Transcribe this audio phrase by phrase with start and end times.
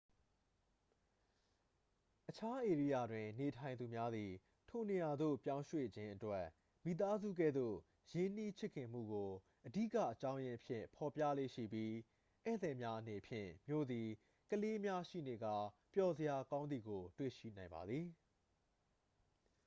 [2.29, 4.31] အခြားဧရိယာတွင်နေထိုင်သူများသည်
[4.69, 6.45] ထိုနေရာသို့ပြောင်းရွှေ့ခြင်းအတွက်
[6.85, 7.75] မိသားစုကဲ့သို့
[8.11, 9.29] ရင်းနှီးချစ်ခင်မှုကို
[9.65, 11.93] အဓိကအကြောင်းရင်းအဖြစ် ဖော်ပြလေ့ရှိပြီး
[12.43, 14.07] ဧည့်သည်များအနေဖြင့် မြို့သည်
[14.51, 15.55] ကလေးများရှိနေကာ
[15.93, 18.05] ပျော်စရာကောင်းသည်ကို တွေ့ရှိနိုင်ပါသည်